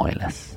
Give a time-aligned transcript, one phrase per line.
[0.00, 0.54] komoly lesz.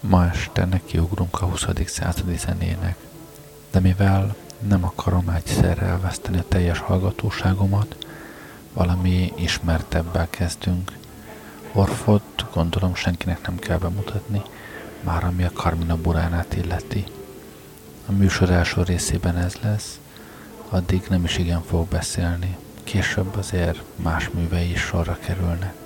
[0.00, 1.66] Ma este nekiugrunk a 20.
[1.86, 3.09] századi zenének,
[3.70, 4.34] de mivel
[4.68, 7.96] nem akarom egyszerre elveszteni a teljes hallgatóságomat,
[8.72, 10.92] valami ismertebbel kezdünk.
[11.72, 14.42] Orfot gondolom senkinek nem kell bemutatni,
[15.00, 17.04] már ami a Carmina Buránát illeti.
[18.06, 19.98] A műsor első részében ez lesz,
[20.68, 22.56] addig nem is igen fog beszélni.
[22.84, 25.79] Később azért más művei is sorra kerülnek.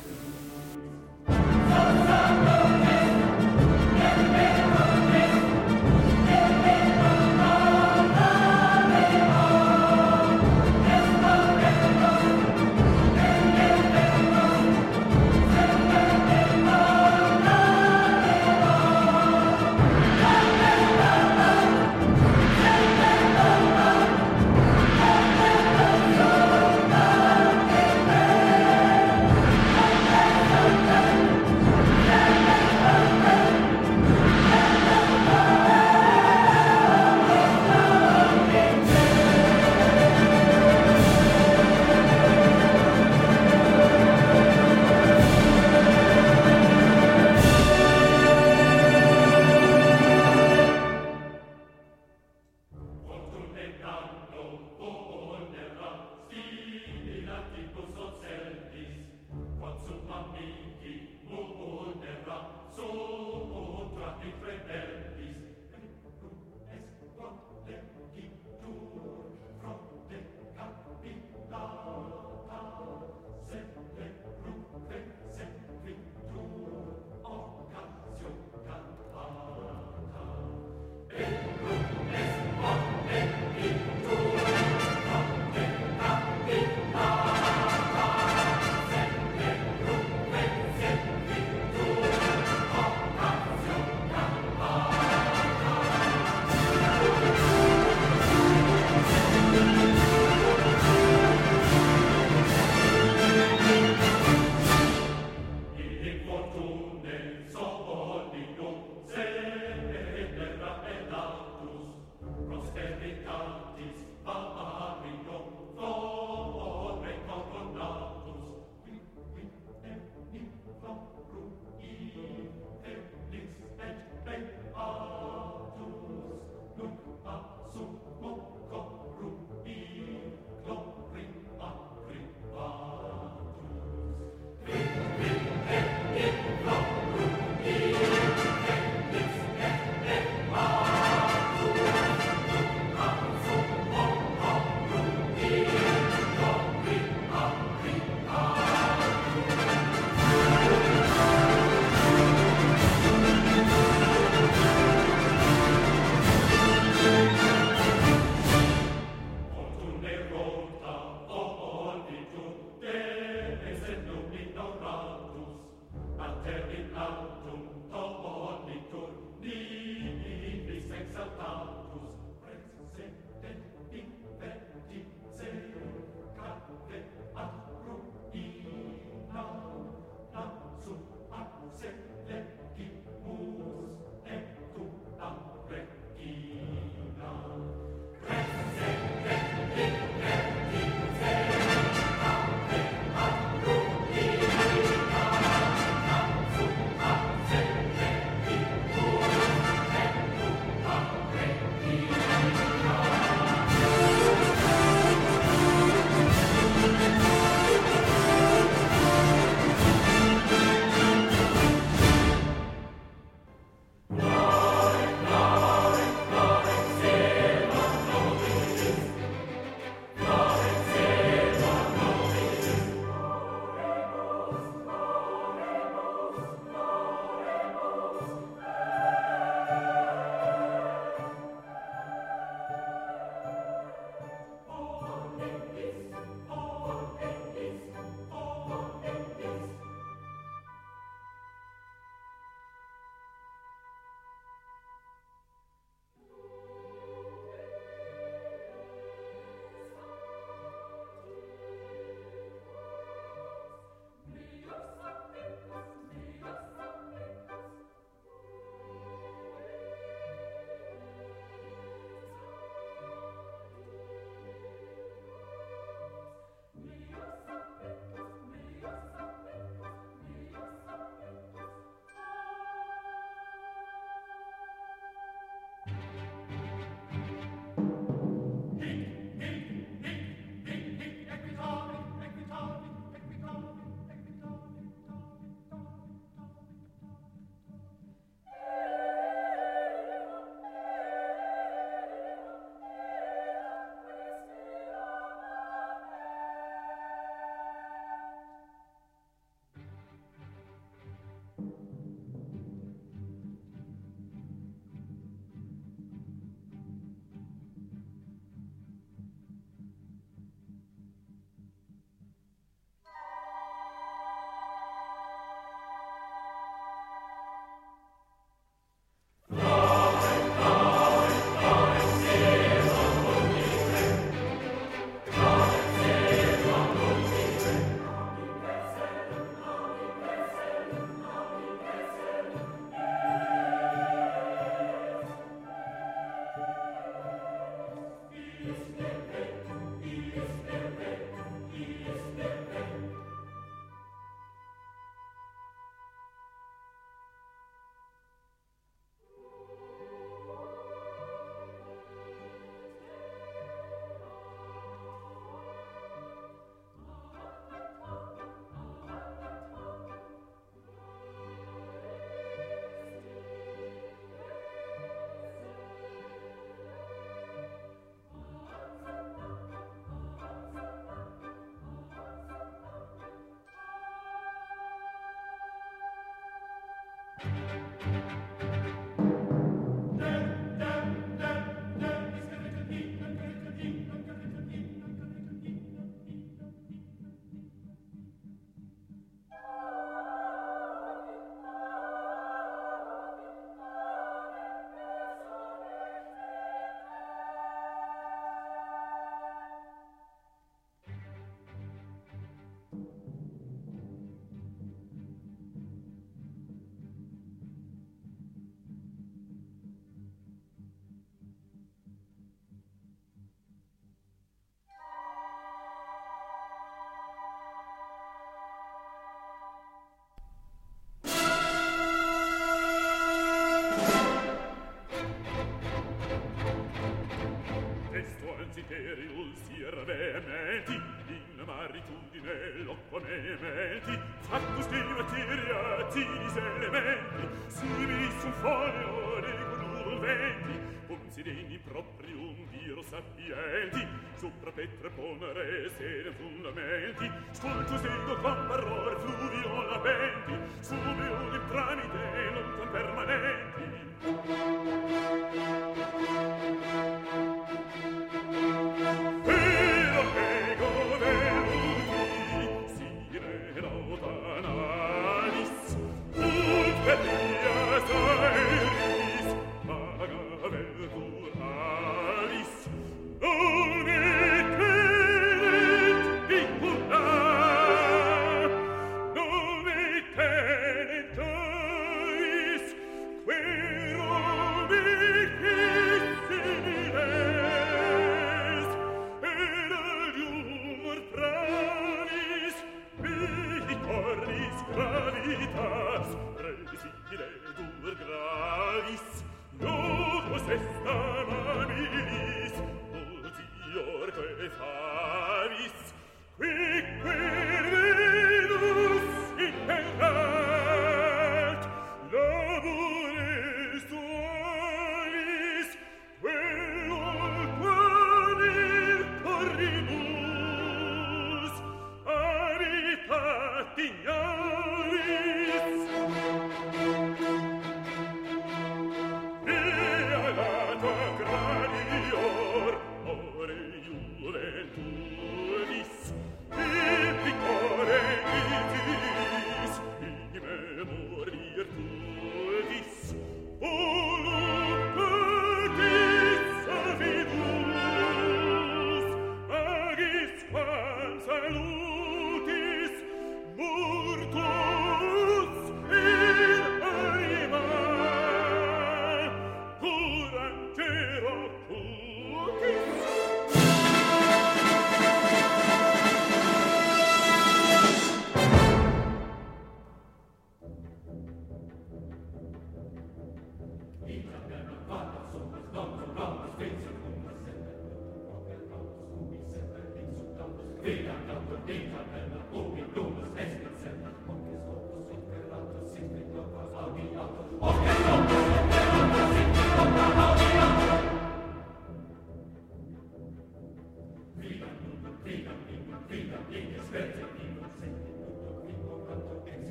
[441.35, 450.55] sireni proprium viro sapienti sopra petre ponere sere fundamenti scolto sendo con parole fluvio labenti
[450.79, 453.74] sube un tramite non permanenti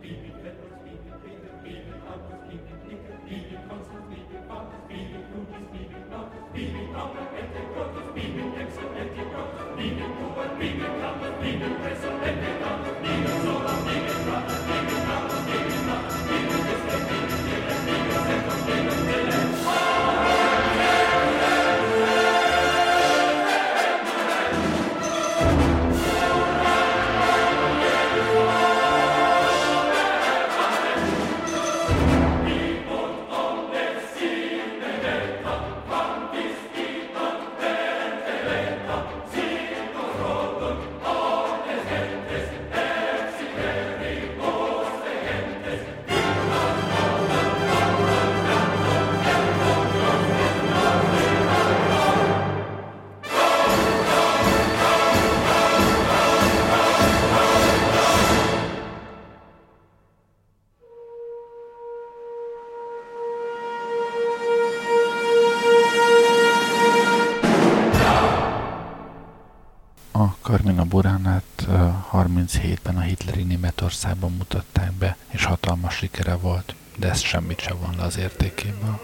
[0.00, 0.18] be
[73.92, 79.00] Németországban mutatták be, és hatalmas sikere volt, de ez semmit sem van le az értékéből.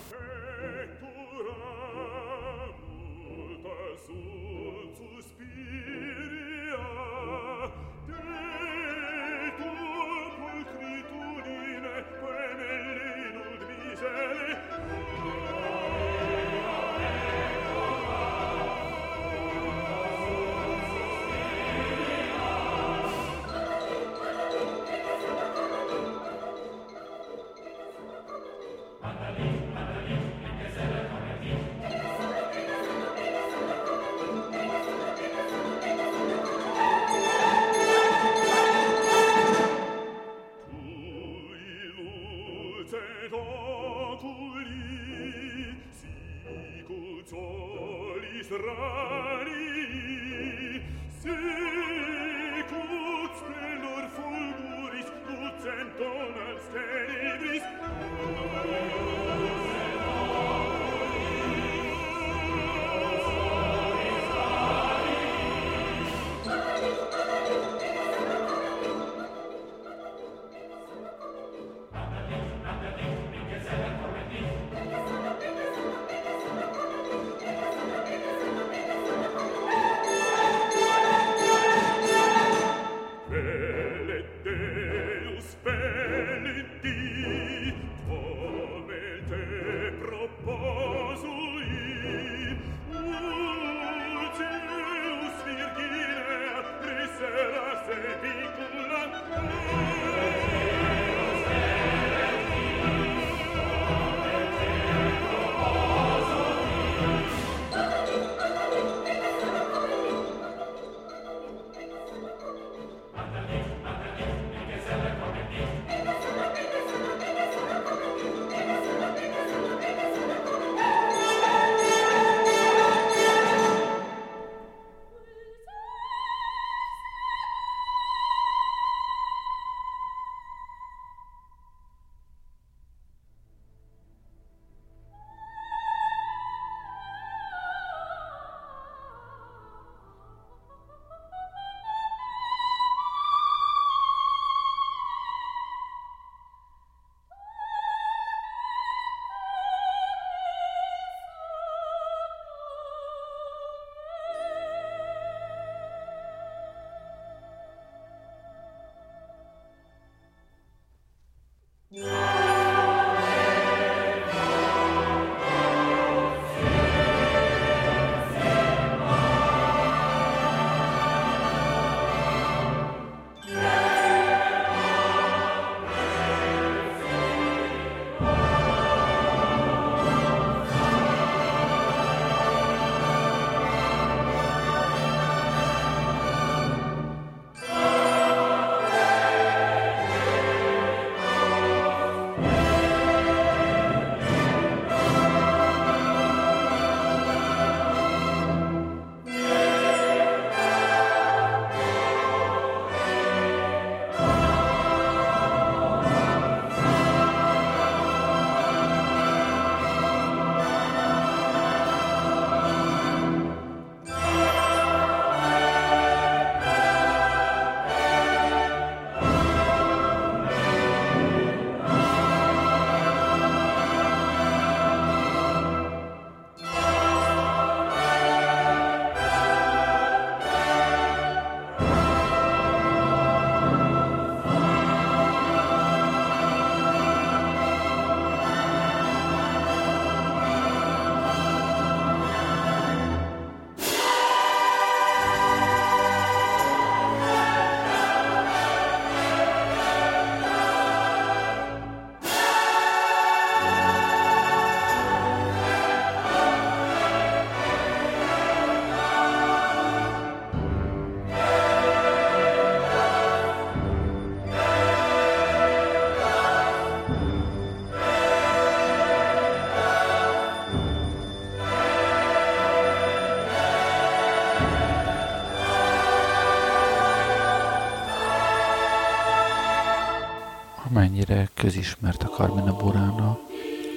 [281.18, 283.38] Amennyire közismert a Carmina Burana,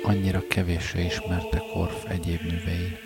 [0.04, 2.98] annyira kevéssé ismertek Orff egyéb művei.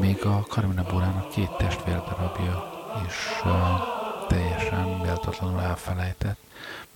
[0.00, 2.72] Még a Carmina Burana két testvérdarabja
[3.06, 3.50] is uh,
[4.28, 6.38] teljesen méltatlanul elfelejtett.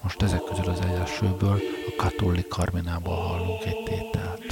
[0.03, 4.48] Most ezek közül az elsőből, a Katulli Carminából hallunk egy tételt.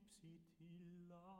[0.00, 1.30] ipsit illa.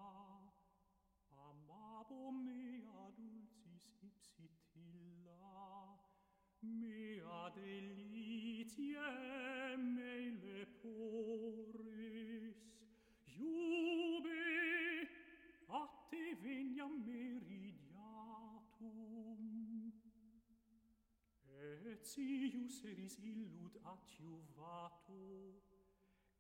[1.46, 5.99] Amabo mea dulcis ipsit illa.
[6.62, 9.09] Mea delitie
[9.94, 11.81] mei leporis
[13.38, 14.46] iube
[15.68, 17.81] a te veniam meridiatum.
[21.61, 25.25] Et si ius eris illud adjuvato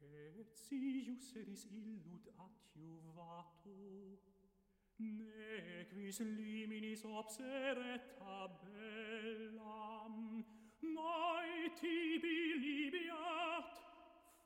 [0.00, 3.80] Et si iuseris illud adjuvato,
[5.00, 10.14] ne quis liminis obseret tabellam,
[10.96, 13.70] mai tibi libiat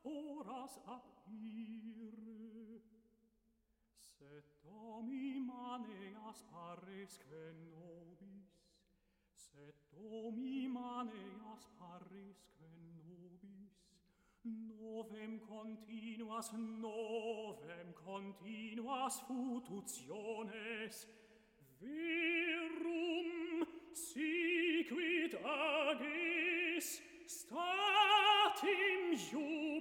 [0.02, 2.82] foras ab ire.
[3.96, 8.52] Set omi mane asparesque nobis,
[9.34, 13.03] set omi mane asparesque nobis,
[14.44, 21.08] Novem continuas, novem continuas fututiones,
[21.80, 29.80] virum siquit agis, statim jubito.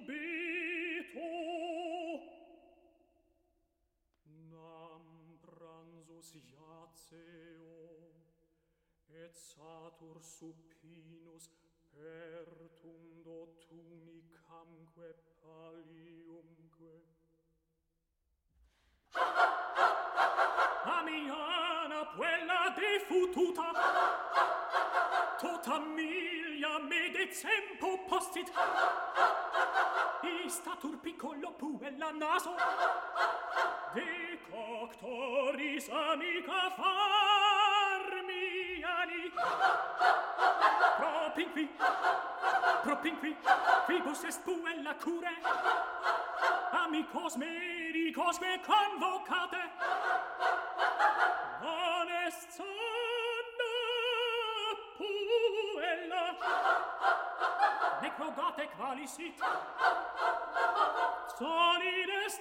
[4.50, 8.16] Nam pransus jaceo,
[9.10, 11.50] et satur supinus
[11.94, 15.10] pertum dotunicamque
[15.42, 16.96] paliumque.
[20.86, 23.68] Amiana puella defututa,
[25.40, 28.50] tota milia me decempo postit,
[30.46, 32.54] istatur piccolo puella naso,
[33.96, 37.33] decoctoris amica fat,
[41.34, 41.70] propinqui
[42.84, 43.36] propinqui
[43.88, 45.34] quibus est puella cure.
[46.86, 49.58] Amicos medicos me convocate
[51.62, 53.74] non est sonna
[54.98, 56.26] puella
[58.02, 59.38] nec rogate quali sit
[61.38, 62.40] solides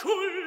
[0.00, 0.39] cool.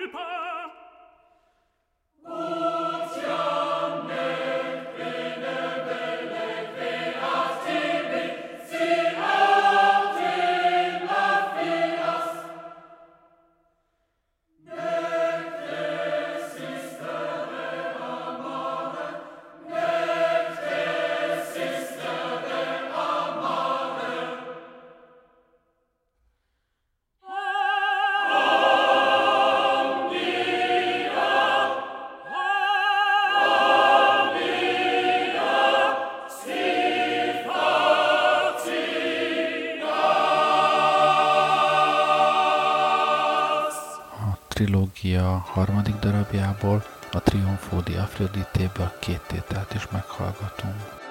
[45.04, 51.03] trilógia harmadik darabjából, a Triumfódi Afroditéből két tételt is meghallgatunk.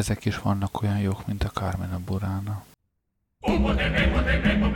[0.00, 2.64] Ezek is vannak olyan jók, mint a Carmen Burana.
[3.46, 4.69] Ignis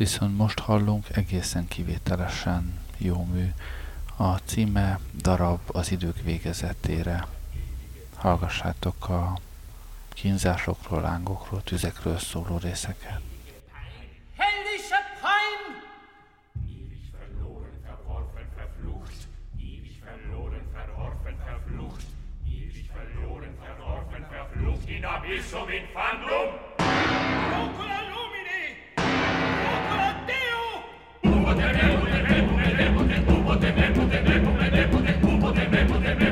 [0.00, 3.52] viszont most hallunk egészen kivételesen jó mű.
[4.16, 7.26] A címe Darab az idők végezetére.
[8.16, 9.38] Hallgassátok a
[10.08, 13.20] kínzásokról, lángokról, tüzekről szóló részeket.
[25.00, 26.69] in abissum infandum.
[33.60, 36.29] te bebo, me bebo, te.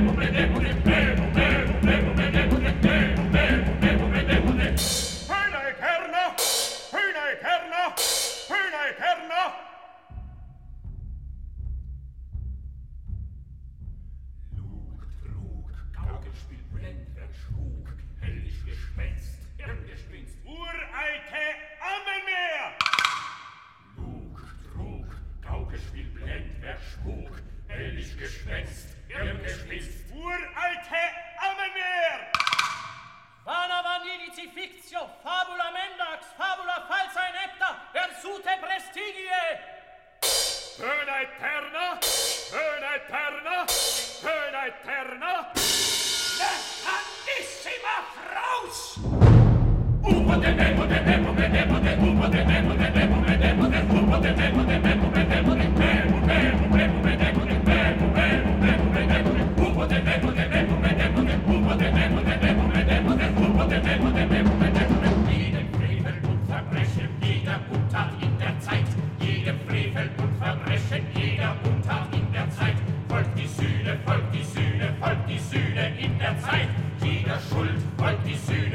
[30.86, 31.04] te
[31.48, 32.18] amener!
[33.44, 39.44] Vana vanilici fictio, fabula mendax, fabula falsa inepta, versute prestigie!
[40.78, 41.98] Pena eterna,
[42.52, 43.56] pena eterna,
[44.22, 45.32] pena eterna,
[46.38, 48.78] lejanissima fraus!
[50.02, 53.68] Upo de demo de demo de demo de upo de demo de demo de demo
[53.68, 56.07] de upo de demo de demo de demo de demo
[73.08, 76.68] folgt die Sühne folgt die Sühne folgt die Sühne in der Zeit
[77.02, 78.67] jeder Schuld folgt die Sühne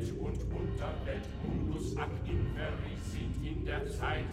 [0.00, 4.32] Welt und Unterwelt mundus ac inferi sind in der Zeit.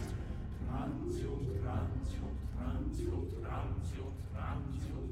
[0.66, 5.07] Transium, transium, transium, transium, transium,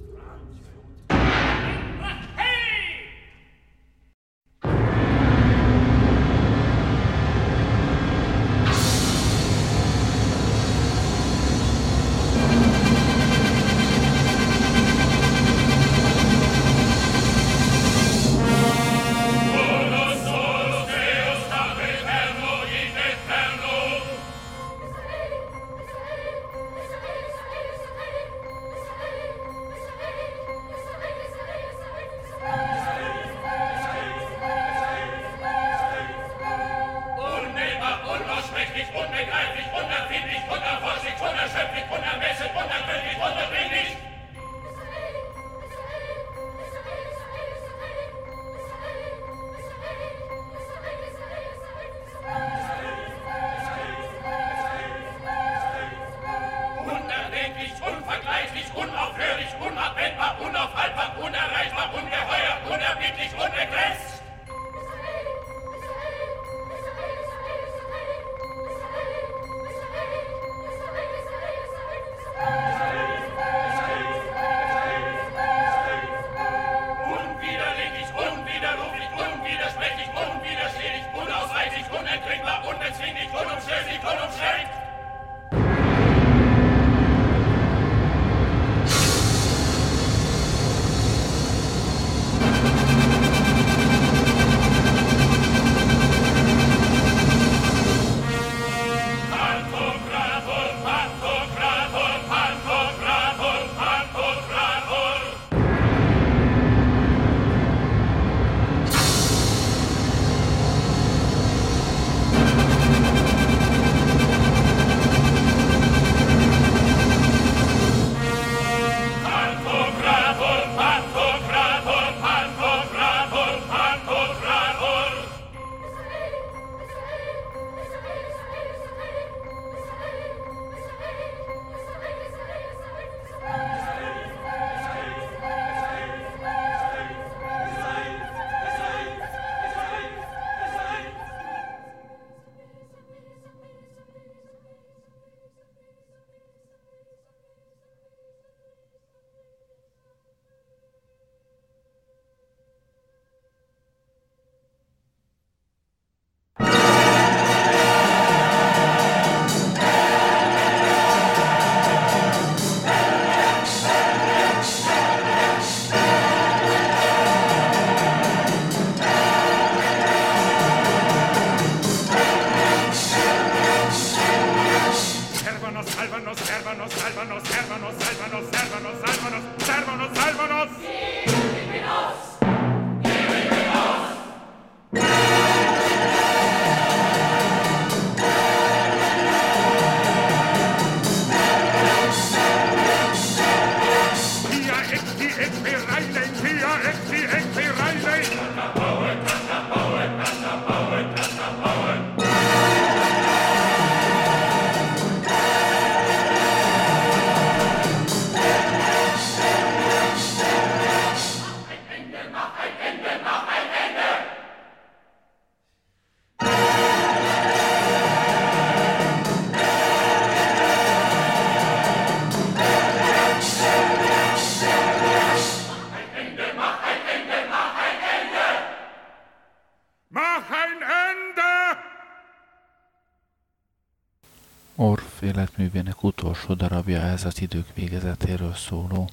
[234.79, 239.09] Orff életművének utolsó darabja ez az idők végezetéről szóló.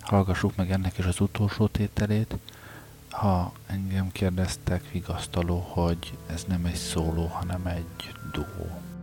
[0.00, 2.36] Hallgassuk meg ennek is az utolsó tételét.
[3.10, 8.93] Ha engem kérdeztek, vigasztaló, hogy ez nem egy szóló, hanem egy duó.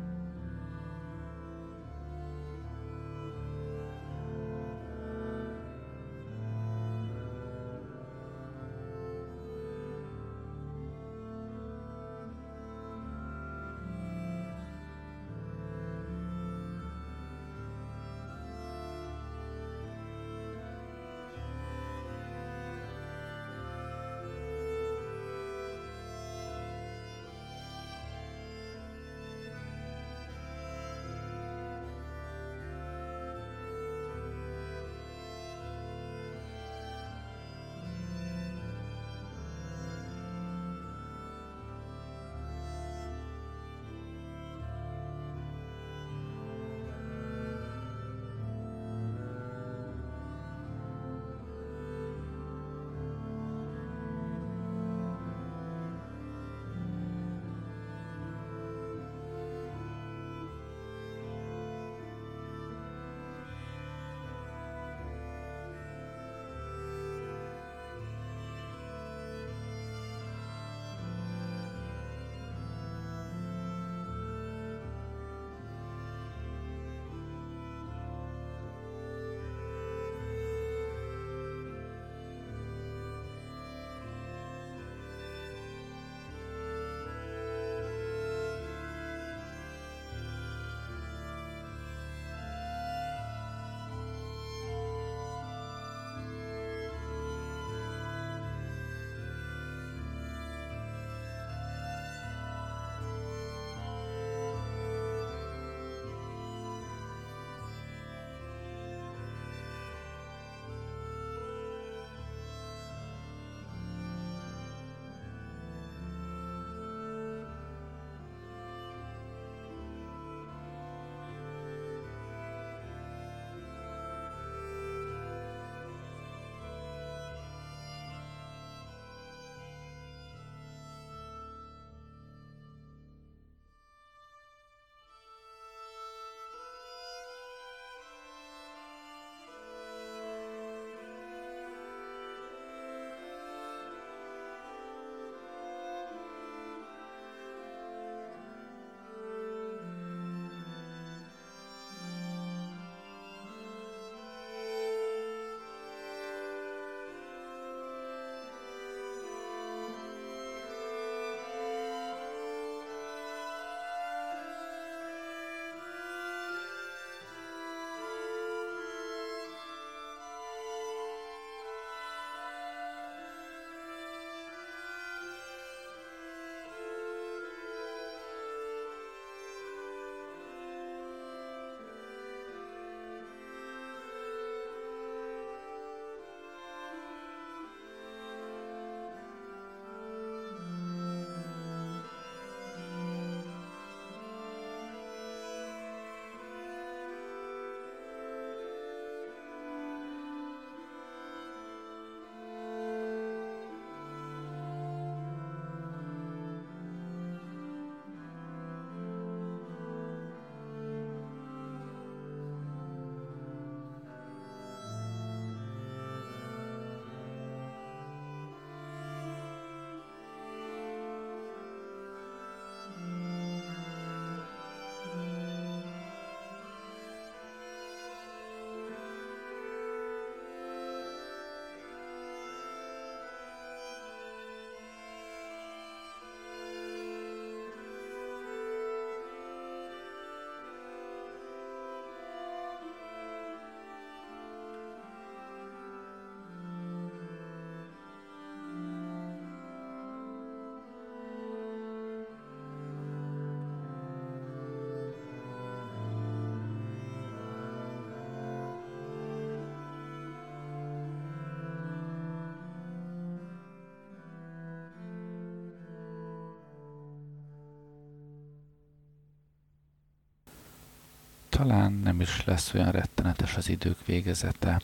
[271.62, 274.82] Talán nem is lesz olyan rettenetes az idők végezete,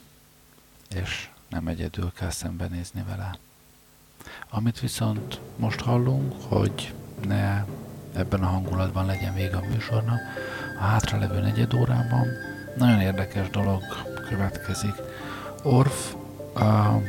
[0.96, 3.38] és nem egyedül kell szembenézni vele.
[4.50, 6.94] Amit viszont most hallunk, hogy
[7.28, 7.66] ne
[8.16, 10.20] ebben a hangulatban legyen vége a műsornak,
[10.80, 12.28] a hátralevő negyed órában
[12.78, 13.82] nagyon érdekes dolog
[14.30, 14.96] következik.
[15.64, 16.14] Orff
[16.56, 17.02] a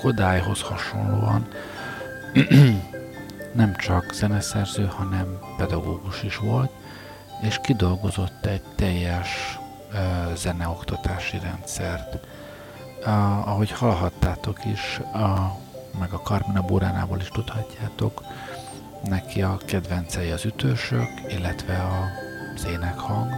[0.00, 1.48] Kodályhoz hasonlóan
[3.60, 6.77] nem csak zeneszerző, hanem pedagógus is volt,
[7.40, 9.58] és kidolgozott egy teljes
[9.92, 12.18] uh, zeneoktatási rendszert.
[13.00, 15.40] Uh, ahogy hallhattátok is, uh,
[15.98, 18.22] meg a Carmina Bóránából is tudhatjátok,
[19.04, 22.26] neki a kedvencei az ütősök, illetve a
[22.66, 23.34] énekhang,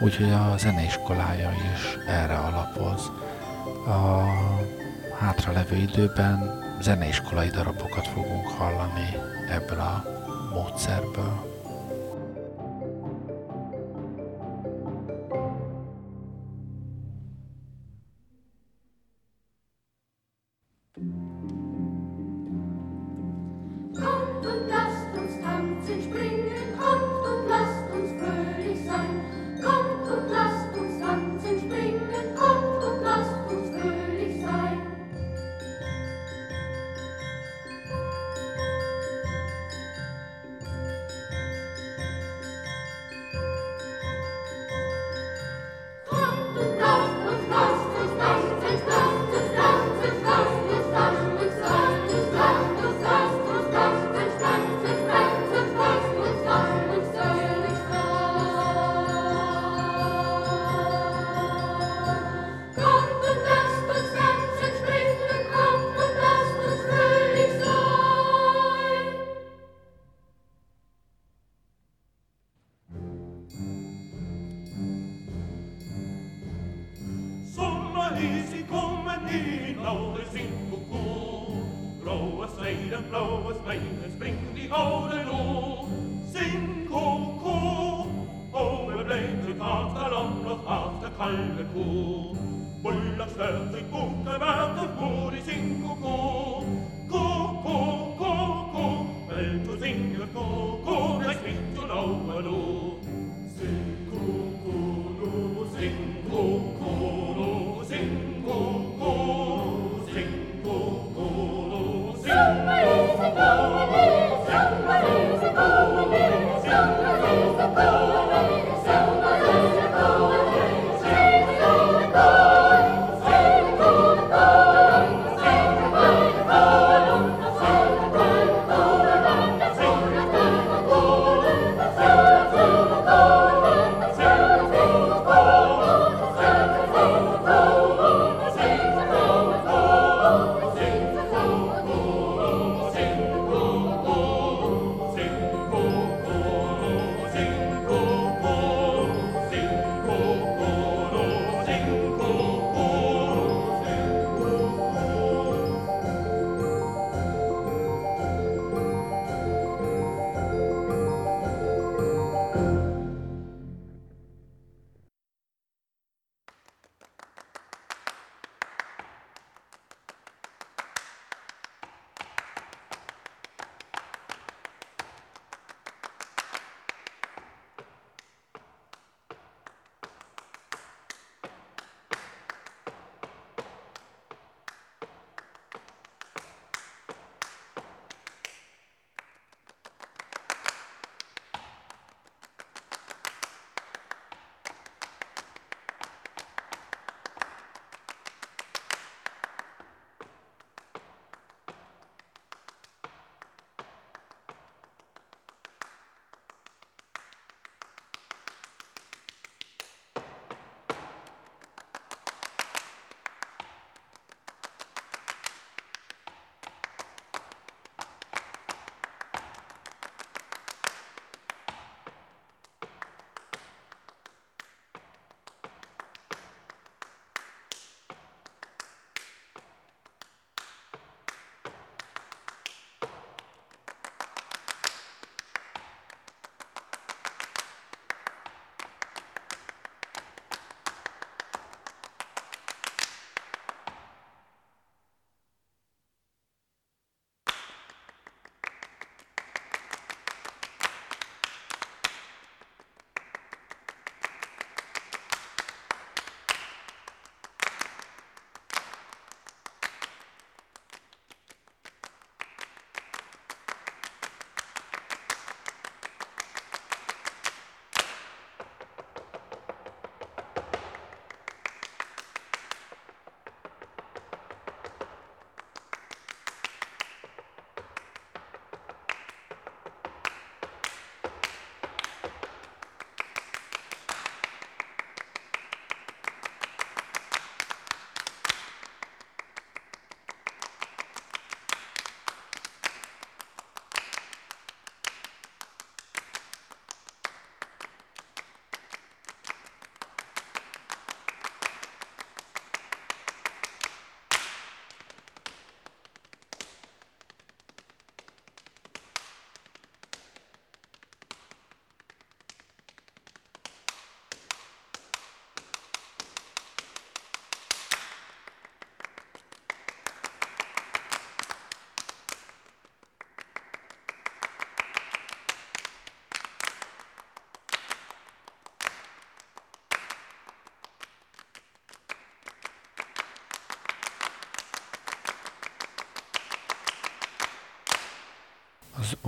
[0.00, 3.10] úgyhogy a zeneiskolája is erre alapoz.
[3.86, 4.24] A
[5.18, 9.16] hátralevő időben zeneiskolai darabokat fogunk hallani
[9.50, 10.04] ebből a
[10.52, 11.47] módszerből.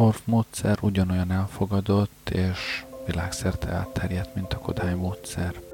[0.01, 5.70] Orf módszer ugyanolyan elfogadott és világszerte elterjedt, mint a Kodály módszer.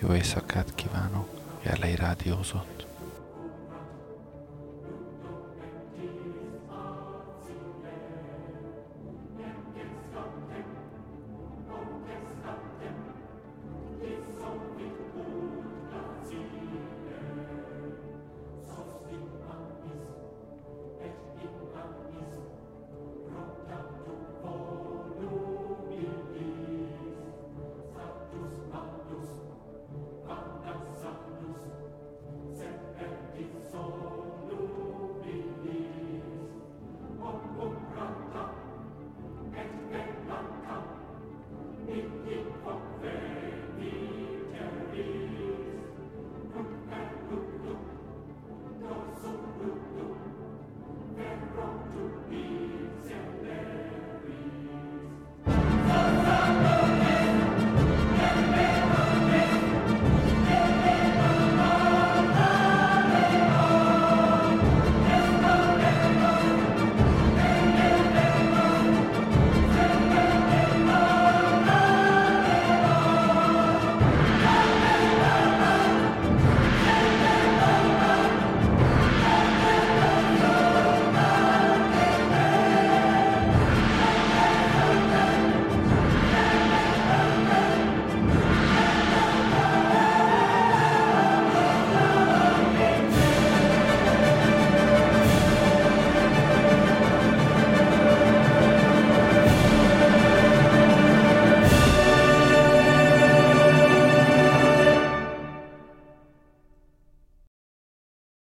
[0.00, 1.28] Jó éjszakát kívánok.
[1.62, 2.87] Gerlei Rádiózott.